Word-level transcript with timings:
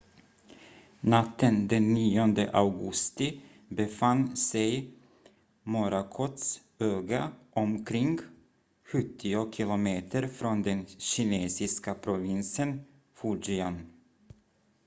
natten 1.03 1.67
den 1.67 1.93
9 1.93 2.47
augusti 2.53 3.41
befann 3.69 4.35
sig 4.35 4.93
morakots 5.63 6.61
öga 6.79 7.31
omkring 7.51 8.19
sjuttio 8.83 9.51
kilometer 9.51 10.27
från 10.27 10.61
den 10.61 10.85
kinesiska 10.97 11.93
provinsen 11.95 12.85
fujian 13.13 13.85